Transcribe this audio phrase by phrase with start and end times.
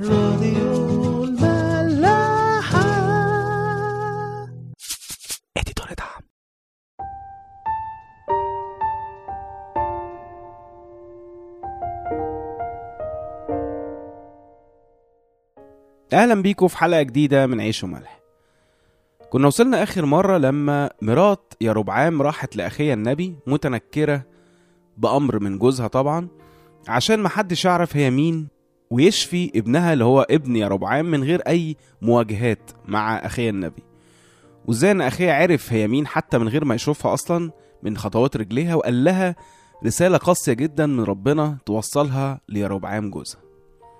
[0.00, 2.82] راديو الملاحة.
[5.56, 6.22] اديتور دعم.
[16.12, 18.20] أهلا بيكم في حلقة جديدة من عيش وملح.
[19.30, 24.22] كنا وصلنا آخر مرة لما مرات يربعام راحت لأخيها النبي متنكرة
[24.96, 26.28] بأمر من جوزها طبعا
[26.88, 28.61] عشان محدش يعرف هي مين.
[28.92, 33.82] ويشفي ابنها اللي هو ابن يربعام من غير أي مواجهات مع اخيها النبي.
[34.66, 37.50] وإزاي إن اخيها عرف هي مين حتى من غير ما يشوفها أصلا؟
[37.82, 39.36] من خطوات رجليها وقال لها
[39.86, 43.40] رسالة قاسية جدا من ربنا توصلها ليربعام جوزها.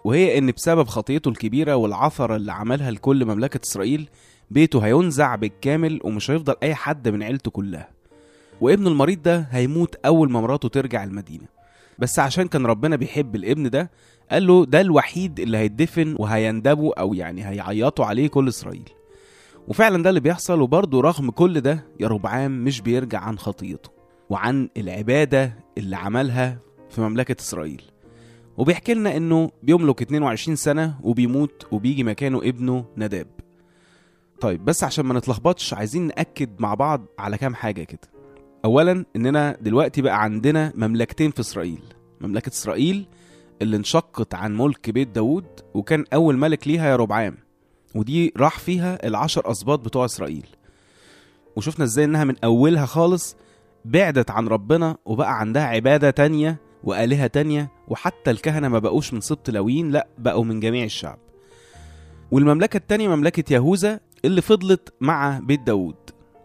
[0.05, 4.09] وهي إن بسبب خطيته الكبيرة والعثرة اللي عملها لكل مملكة إسرائيل
[4.50, 7.88] بيته هينزع بالكامل ومش هيفضل أي حد من عيلته كلها.
[8.61, 11.52] وابن المريض ده هيموت أول ما مراته ترجع المدينة.
[12.02, 13.91] بس عشان كان ربنا بيحب الابن ده
[14.30, 18.88] قال له ده الوحيد اللي هيدفن وهيندبوا أو يعني هيعيطوا عليه كل إسرائيل.
[19.69, 23.91] وفعلا ده اللي بيحصل وبرضه رغم كل ده يربعام مش بيرجع عن خطيته
[24.31, 26.59] وعن العبادة اللي عملها
[26.91, 27.83] في مملكة إسرائيل.
[28.56, 33.27] وبيحكي لنا إنه بيملك 22 سنة وبيموت وبيجي مكانه ابنه نداب
[34.41, 38.22] طيب بس عشان ما نتلخبطش عايزين نأكد مع بعض على كام حاجة كده.
[38.64, 41.82] اولا إننا دلوقتي بقى عندنا مملكتين في إسرائيل.
[42.20, 43.06] مملكة إسرائيل
[43.62, 47.36] اللي انشقت عن ملك بيت داوود وكان أول ملك ليها يربعام
[47.94, 50.46] ودي راح فيها العشر اسباط بتوع إسرائيل.
[51.56, 53.36] وشفنا إزاي إنها من أولها خالص
[53.84, 59.50] بعدت عن ربنا وبقى عندها عبادة تانية وآلهة تانية وحتى الكهنة ما بقوش من سبط
[59.50, 61.19] لاويين لأ بقوا من جميع الشعب.
[62.30, 65.97] والمملكة التانية مملكة يهوذا اللي فضلت مع بيت داوود.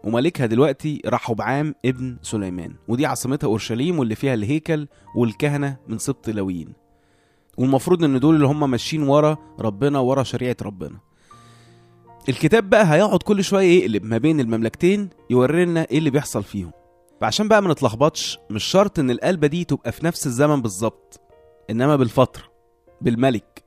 [0.04, 2.74] وملكها دلوقتي رحبعام ابن سليمان.
[2.88, 6.72] ودي عاصمتها أورشليم واللي فيها الهيكل والكهنة من سبط لاويين
[7.58, 10.98] والمفروض إن دول اللي هم ماشيين ورا ربنا ورا شريعة ربنا.
[12.28, 16.70] الكتاب بقى هيقعد كل شوية يقلب ما بين المملكتين يورينا إيه اللي بيحصل فيهم.
[17.20, 21.20] فعشان بقى ما نتلخبطش مش شرط إن القلبة دي تبقى في نفس الزمن بالظبط
[21.70, 22.44] إنما بالفترة
[23.00, 23.64] بالملك.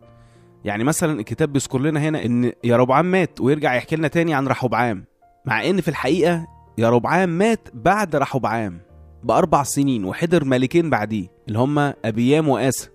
[0.66, 5.06] يعني مثلا الكتاب بيذكر لنا هنا إن يربعام مات ويرجع يحكي لنا تاني عن رحبعام
[5.46, 6.47] مع إن في الحقيقة
[6.78, 8.79] يربعام مات بعد رحبعام
[9.24, 12.88] بأربع سنين وحضر ملكين بعديه اللي هما أبيام واسا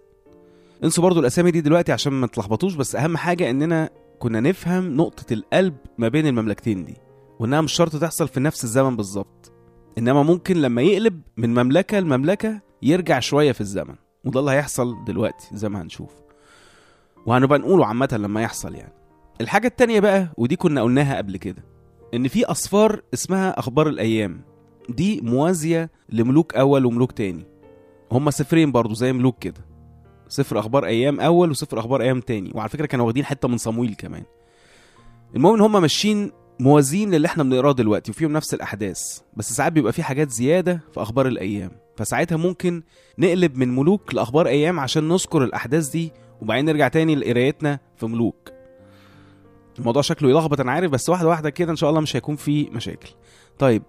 [0.84, 5.32] انسوا برضو الأسامي دي دلوقتي عشان ما تلخبطوش بس أهم حاجة إننا كنا نفهم نقطة
[5.32, 6.96] القلب ما بين المملكتين دي
[7.38, 9.52] وإنها مش شرط تحصل في نفس الزمن بالظبط
[9.98, 15.48] إنما ممكن لما يقلب من مملكة لمملكة يرجع شوية في الزمن وده اللي هيحصل دلوقتي
[15.52, 16.10] زي ما هنشوف.
[17.26, 18.92] وهنبقى نقوله عامة لما يحصل يعني.
[19.40, 21.64] الحاجة التانية بقى ودي كنا قلناها قبل كده
[22.14, 24.40] إن في اصفار اسمها أخبار الأيام.
[24.88, 27.46] دي موازية لملوك أول وملوك تاني.
[28.12, 29.66] هما سفرين برضو زي ملوك كده.
[30.28, 32.52] سفر أخبار أيام أول وسفر أخبار أيام تاني.
[32.54, 34.22] وعلى فكرة كانوا واخدين حتة من صمويل كمان.
[35.36, 39.20] المهم إن هما ماشيين موازين للي إحنا بنقراه دلوقتي وفيهم نفس الأحداث.
[39.36, 41.70] بس ساعات بيبقى في حاجات زيادة في أخبار الأيام.
[41.96, 42.82] فساعتها ممكن
[43.18, 46.12] نقلب من ملوك لأخبار أيام عشان نذكر الأحداث دي
[46.42, 48.55] وبعدين نرجع تاني لقرايتنا في ملوك.
[49.78, 52.70] الموضوع شكله يلخبط أنا عارف بس واحدة واحدة كده إن شاء الله مش هيكون في
[52.70, 53.10] مشاكل.
[53.58, 53.82] طيب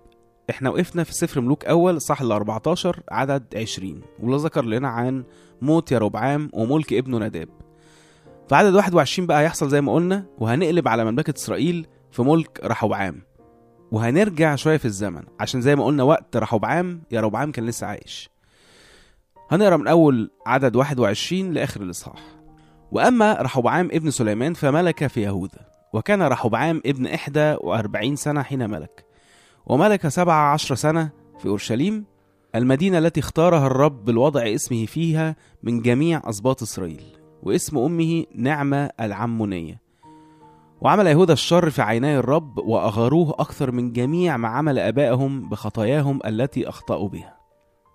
[0.50, 5.24] إحنا وقفنا في سفر ملوك أول صح ال 14 عدد 20 واللي ذكر لنا عن
[5.62, 7.50] موت يربعام وملك ابنه نداب
[8.50, 13.22] في عدد 21 بقى هيحصل زي ما قلنا وهنقلب على مملكة إسرائيل في ملك رحبعام.
[13.92, 18.30] وهنرجع شوية في الزمن عشان زي ما قلنا وقت رحبعام يربعام كان لسه عايش.
[19.50, 22.20] هنقرأ من أول عدد 21 لآخر الإصحاح.
[22.92, 25.67] وأما رحبعام ابن سليمان فملك في يهوذا.
[25.94, 29.06] وكان رحبعام ابن إحدى وأربعين سنة حين ملك.
[29.66, 31.10] وملك سبع عشر سنة
[31.40, 32.06] في أورشليم
[32.56, 39.82] المدينة التي اختارها الرب بالوضع اسمه فيها من جميع أسباط إسرائيل واسم أمه نعمة العمونية.
[40.82, 46.70] وعمل يهوذا الشر في عيني الرب وأغاروه أكثر من جميع ما عمل آبائهم بخطاياهم التي
[46.70, 47.38] أخطأوا بها.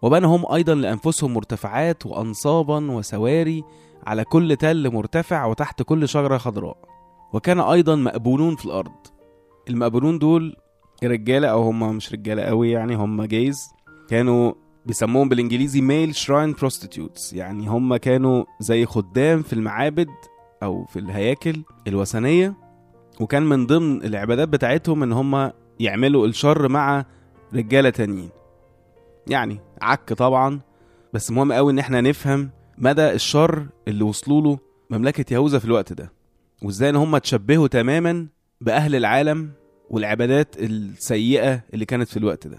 [0.02, 3.64] وبنوا هم أيضا لأنفسهم مرتفعات وأنصابا وسواري
[4.06, 6.76] على كل تل مرتفع وتحت كل شجرة خضراء.
[7.32, 8.92] وكان أيضا مأبونون في الأرض.
[9.68, 10.56] المأبونون دول
[11.04, 13.68] رجالة أو هم مش رجالة قوي يعني هم جايز
[14.08, 14.52] كانوا
[14.86, 20.08] بيسموهم بالإنجليزي male shrine prostitutes يعني هم كانوا زي خدام في المعابد
[20.62, 22.54] أو في الهياكل الوثنية.
[23.20, 27.04] وكان من ضمن العبادات بتاعتهم إن هم يعملوا الشر مع
[27.54, 28.30] رجالة تانيين.
[29.26, 30.60] يعني عك طبعا
[31.12, 34.58] بس مهم قوي إن إحنا نفهم مدى الشر اللي وصلوا له
[34.90, 36.12] مملكة يهوذا في الوقت ده.
[36.64, 38.26] وازاي ان هم تشبهوا تماما
[38.60, 39.50] بأهل العالم
[39.90, 42.58] والعبادات السيئة اللي كانت في الوقت ده.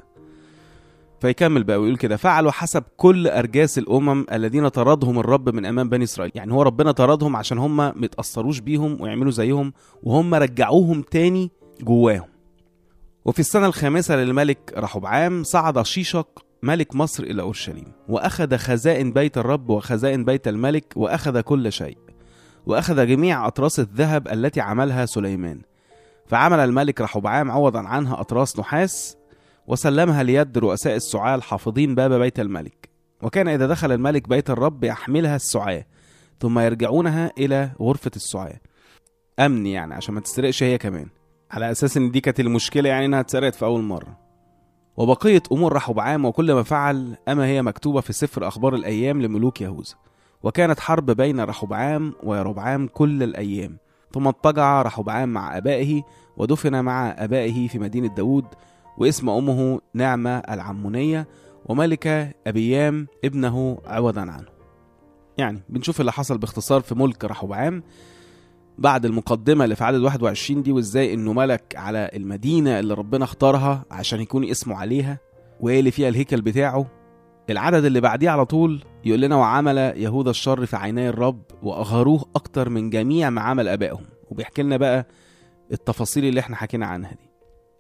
[1.21, 6.03] فيكمل بقى ويقول كده فعلوا حسب كل أرجاس الأمم الذين طردهم الرب من أمام بني
[6.03, 6.31] إسرائيل.
[6.35, 9.73] يعني هو ربنا طردهم عشان هم متأثروش بيهم ويعملوا زيهم
[10.03, 11.51] وهم رجعوهم تاني
[11.81, 12.29] جواهم.
[13.25, 19.69] وفي السنة الخامسة للملك رحبعام صعد شيشق ملك مصر إلى أورشليم وأخذ خزائن بيت الرب
[19.69, 21.97] وخزائن بيت الملك وأخذ كل شيء.
[22.65, 25.61] وأخذ جميع أطراس الذهب التي عملها سليمان.
[26.25, 29.17] فعمل الملك رحبعام عوضا عنها أطراس نحاس
[29.67, 32.89] وسلمها ليد رؤساء السعاة الحافظين باب بيت الملك.
[33.21, 35.85] وكان إذا دخل الملك بيت الرب يحملها السعاة
[36.39, 38.59] ثم يرجعونها إلى غرفة السعاة.
[39.39, 41.07] أمن يعني عشان ما تسرقش هي كمان.
[41.51, 44.17] على أساس إن دي كانت المشكلة يعني إنها اتسرقت في أول مرة.
[44.97, 49.95] وبقية أمور رحبعام وكل ما فعل أما هي مكتوبة في سفر أخبار الأيام لملوك يهوذا.
[50.43, 53.77] وكانت حرب بين رحبعام ويربعام كل الأيام
[54.13, 56.01] ثم اضطجع رحبعام مع أبائه
[56.37, 58.45] ودفن مع أبائه في مدينة داود
[58.97, 61.27] واسم أمه نعمة العمونية
[61.65, 64.47] وملك أبيام ابنه عوضا عنه.
[65.37, 67.83] يعني بنشوف اللي حصل باختصار في ملك رحبعام
[68.77, 73.85] بعد المقدمة اللي في عدد 21 دي وإزاي إنه ملك على المدينة اللي ربنا اختارها
[73.91, 75.19] عشان يكون اسمه عليها
[75.59, 76.87] وايه اللي فيها الهيكل بتاعه
[77.49, 82.69] العدد اللي بعديه على طول يقول لنا وعمل يهوذا الشر في عيني الرب واغهروه أكتر
[82.69, 84.05] من جميع ما عمل آبائهم.
[84.31, 85.07] وبيحكي لنا بقى
[85.71, 87.29] التفاصيل اللي إحنا حكينا عنها دي.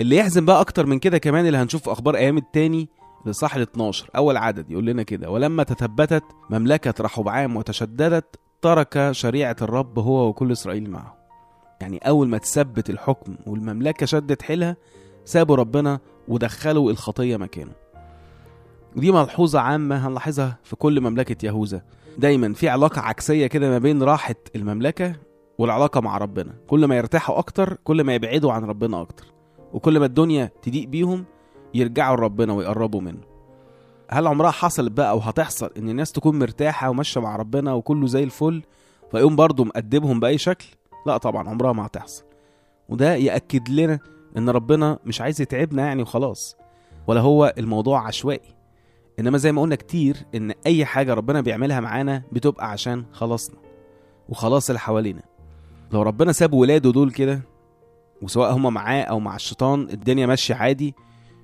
[0.01, 2.89] اللي يحزن بقى أكتر من كده كمان اللي هنشوف في أخبار أيام التاني
[3.25, 5.29] لصح ال 12 أول عدد يقول لنا كده.
[5.29, 11.17] ولما تثبتت مملكة رحبعام وتشددت ترك شريعة الرب هو وكل إسرائيل معه.
[11.81, 14.75] يعني أول ما تثبت الحكم والمملكة شدت حيلها
[15.25, 17.71] سابوا ربنا ودخلوا الخطية مكانه.
[18.97, 21.81] ودي ملحوظة عامة هنلاحظها في كل مملكة يهوذا.
[22.17, 25.15] دايما في علاقة عكسية كده ما بين راحة المملكة
[25.57, 26.53] والعلاقة مع ربنا.
[26.67, 29.25] كل ما يرتاحوا أكتر كل ما يبعدوا عن ربنا أكتر.
[29.73, 31.25] وكل ما الدنيا تضيق بيهم
[31.73, 33.21] يرجعوا لربنا ويقربوا منه.
[34.09, 38.23] هل عمرها حصلت بقى أو هتحصل إن الناس تكون مرتاحة وماشية مع ربنا وكله زي
[38.23, 38.63] الفل
[39.11, 40.65] فيقوم برضه مأدبهم بأي شكل؟
[41.05, 42.23] لا طبعا عمرها ما هتحصل.
[42.89, 43.99] وده يأكد لنا
[44.37, 46.55] إن ربنا مش عايز يتعبنا يعني وخلاص
[47.07, 48.55] ولا هو الموضوع عشوائي.
[49.19, 53.55] إنما زي ما قلنا كتير إن أي حاجة ربنا بيعملها معانا بتبقى عشان خلاصنا
[54.29, 55.21] وخلاص اللي حوالينا.
[55.91, 57.41] لو ربنا ساب ولاده دول كده
[58.21, 60.95] وسواء هما معاه أو مع الشيطان الدنيا ماشية عادي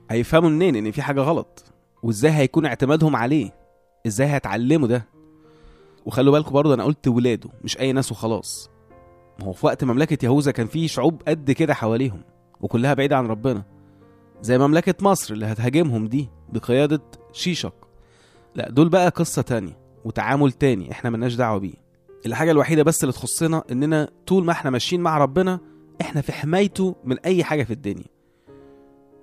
[0.09, 1.63] هيفهموا منين إن في حاجة غلط؟
[2.03, 3.51] وإزاي هيكون اعتمادهم عليه؟
[4.07, 5.05] إزاي هيتعلموا ده؟
[6.05, 8.69] وخلوا بالكم برضه أنا قلت ولاده مش أي ناس وخلاص.
[9.39, 12.21] ما هو في وقت مملكة يهوذا كان في شعوب قد كده حواليهم
[12.61, 13.63] وكلها بعيدة عن ربنا.
[14.41, 17.01] زي مملكة مصر اللي هتهاجمهم دي بقيادة
[17.33, 17.73] شيشق
[18.55, 21.73] لا دول بقى قصة تانية وتعامل تاني إحنا ملناش دعوة بيه.
[22.25, 25.59] الحاجة الوحيدة بس اللي تخصنا اننا طول ما إحنا ماشيين مع ربنا
[26.01, 28.05] إحنا في حمايته من اي حاجة في الدنيا.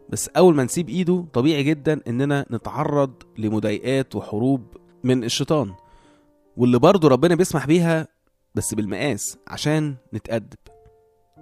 [0.09, 4.63] بس اول ما نسيب ايده طبيعي جدا اننا نتعرض لمضايقات وحروب
[5.05, 5.75] من الشيطان.
[6.57, 8.09] واللي برضه ربنا بيسمح بيها
[8.55, 10.57] بس بالمقاس عشان نتأدب.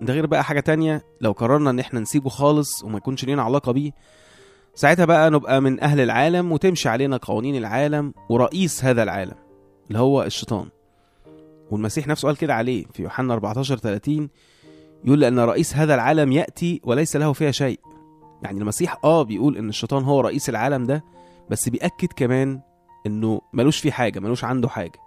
[0.03, 3.73] ده غير بقى حاجة تانية لو قررنا ان إحنا نسيبه خالص وما يكونش لينا علاقة
[3.73, 3.93] بيه
[4.75, 9.35] ساعتها بقى نبقى من أهل العالم وتمشي علينا قوانين العالم ورئيس هذا العالم
[9.89, 10.69] اللي هو الشيطان.
[11.71, 14.29] والمسيح نفسه قال كده عليه في يوحنا 14 30
[15.05, 17.81] يقول لأن رئيس هذا العالم يأتي وليس له فيها شيء.
[18.43, 21.05] يعني المسيح آه بيقول إن الشيطان هو رئيس العالم ده
[21.51, 22.61] بس بيأكد كمان
[23.07, 24.99] إنه ملوش فيه حاجة ملوش عنده حاجة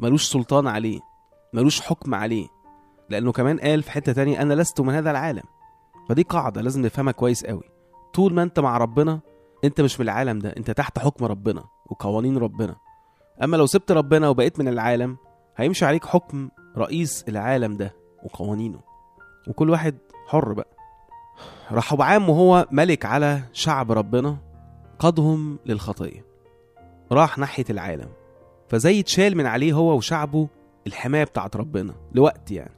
[0.00, 1.00] ملوش سلطان عليه
[1.52, 2.46] ملوش حكم عليه.
[3.10, 5.42] لأنه كمان قال في حتة تانية أنا لست من هذا العالم.
[6.08, 7.73] فدي قاعدة لازم نفهمها كويس قوي.
[8.14, 9.20] طول ما انت مع ربنا
[9.64, 12.76] انت مش من العالم ده انت تحت حكم ربنا وقوانين ربنا.
[13.42, 15.16] أما لو سبت ربنا وبقيت من العالم
[15.56, 17.94] هيمشي عليك حكم رئيس العالم ده
[18.24, 18.80] وقوانينه.
[19.48, 20.68] وكل واحد حر بقى.
[21.72, 24.36] رحبعام وهو ملك على شعب ربنا
[24.98, 26.24] قادهم للخطية
[27.12, 28.08] راح ناحية العالم.
[28.68, 30.48] فزي اتشال من عليه هو وشعبه
[30.86, 32.74] الحماية بتاعت ربنا لوقت يعني.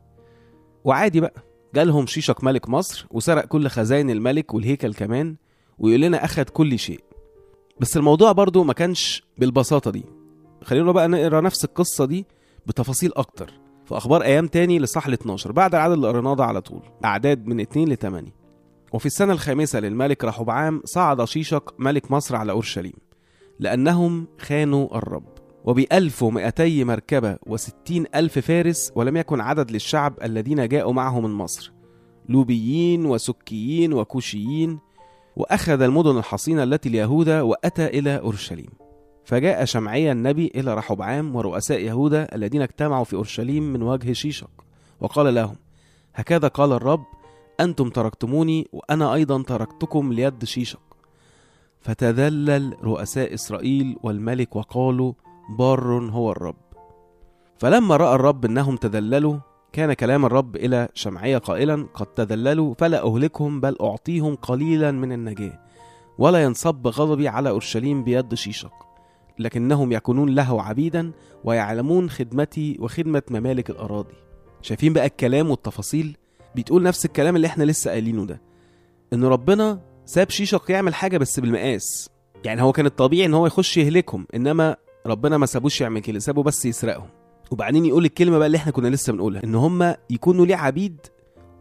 [0.85, 1.46] وعادي بقى.
[1.77, 5.37] جالهم شيشك ملك مصر وسرق كل خزائن الملك والهيكل كمان
[5.79, 7.01] ويقول لنا أخد كل شيء.
[7.81, 10.05] بس الموضوع برضو ما كانش بالبساطة دي.
[10.65, 12.27] خلينا بقى نقرأ نفس القصة دي
[12.67, 13.51] بتفاصيل أكتر
[13.85, 16.83] في أخبار أيام تاني لصح ال 12 بعد العدد اللي قريناه ده على طول.
[17.05, 18.33] أعداد من 2 ل 8
[18.93, 22.93] وفي السنة الخامسة للملك رحبعام صعد شيشق ملك مصر على أورشليم
[23.59, 25.36] لأنهم خانوا الرب.
[25.67, 31.73] وبألف ومئتي مركبة وستين ألف فارس ولم يكن عدد للشعب الذين جاءوا معه من مصر.
[32.29, 34.79] لوبيين وسكيين وكوشيين.
[35.37, 38.71] وأخذ المدن الحصينة التي ليهوذا وأتى إلى أورشليم.
[39.25, 44.51] فجاء شمعي النبي إلى رحبعام ورؤساء يهوذا الذين اجتمعوا في أورشليم من وجه شيشق.
[45.01, 45.57] وقال لهم
[46.15, 47.05] هكذا قال الرب
[47.61, 50.81] أنتم تركتموني وأنا أيضا تركتكم ليد شيشق.
[51.81, 55.13] فتذلل رؤساء إسرائيل والملك وقالوا
[55.49, 56.57] بار هو الرب.
[57.59, 59.39] فلما رأى الرب أنهم تذللوا
[59.73, 65.61] كان كلام الرب إلى شمعية قائلا قد تذللوا فلا أهلكهم بل أعطيهم قليلا من النجاة
[66.19, 68.73] ولا ينصب غضبي على أورشليم بيد شيشق
[69.39, 71.13] لكنهم يكونون له عبيدا
[71.45, 74.15] ويعلمون خدمتي وخدمة ممالك الأراضي.
[74.63, 76.17] شايفين بقى الكلام والتفاصيل؟
[76.57, 78.41] بتقول نفس الكلام اللي إحنا لسه قايلينه ده
[79.13, 82.11] إن ربنا ساب شيشق يعمل حاجة بس بالمقاس.
[82.45, 84.77] يعني هو كان الطبيعي إن هو يخش يهلكهم إنما
[85.07, 87.09] ربنا ما سابوش يعمل كده سابه بس يسرقهم.
[87.51, 91.01] وبعدين يقول الكلمة بقى اللي إحنا كنا لسه بنقولها إن هم يكونوا ليه عبيد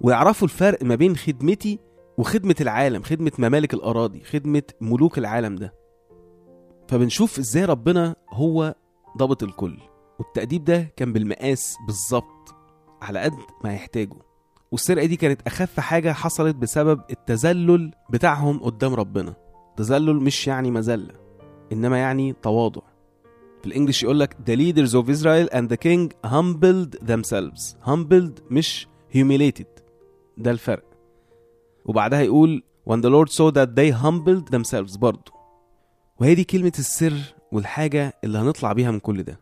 [0.01, 1.79] ويعرفوا الفرق ما بين خدمتي
[2.17, 5.73] وخدمة العالم خدمة ممالك الأراضي خدمة ملوك العالم ده.
[6.87, 8.75] فبنشوف إزاي ربنا هو
[9.17, 9.77] ضابط الكل.
[10.19, 12.55] والتأديب ده كان بالمقاس بالظبط
[13.01, 13.33] على قد
[13.63, 14.15] ما يحتاجه.
[14.71, 19.33] والسرقة دي كانت أخف حاجة حصلت بسبب التذلل بتاعهم قدام ربنا.
[19.77, 21.13] تذلل مش يعني مذلة
[21.71, 22.81] إنما يعني تواضع.
[23.65, 27.75] في الإنجليش يقول لك the leaders of Israel and the king humbled themselves.
[27.89, 29.81] Humbled مش humiliated.
[30.37, 30.83] ده الفرق.
[31.85, 35.31] وبعدها يقول when the Lord saw that they humbled themselves برضه
[36.19, 39.39] وهي دي كلمة السر والحاجة اللي هنطلع بيها من كل ده.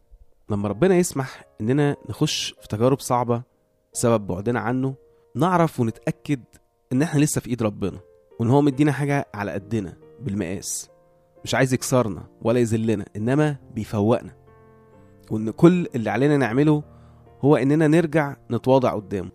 [0.50, 3.44] لما ربنا يسمح إننا نخش في تجارب صعبة
[3.94, 4.96] بسبب بعدنا عنه
[5.36, 6.44] نعرف ونتأكد
[6.94, 8.00] إن إحنا لسه في إيد ربنا
[8.40, 10.90] وإن هو مدينا حاجة على قدنا بالمقاس.
[11.44, 14.36] مش عايز يكسرنا ولا يذلنا إنما بيفوقنا.
[15.32, 16.84] وإن كل اللي علينا نعمله
[17.42, 19.32] هو إننا نرجع نتواضع قدامه.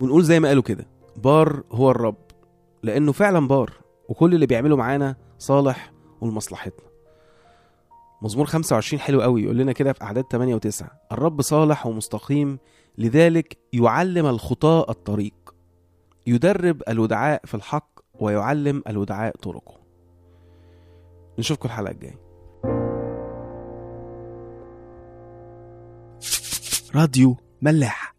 [0.00, 2.16] ونقول زي ما قالوا كده بار هو الرب
[2.82, 3.72] لأنه فعلا بار
[4.08, 6.86] وكل اللي بيعمله معانا صالح ولمصلحتنا
[8.22, 12.58] مزمور 25 حلو قوي يقول لنا كده في أعداد 8 و9 الرب صالح ومستقيم
[12.98, 15.54] لذلك يعلم الخطاة الطريق
[16.26, 19.83] يدرب الودعاء في الحق ويعلم الودعاء طرقه.
[21.38, 22.24] نشوفكم الحلقة الجاية.
[26.94, 28.14] راديو ملاح.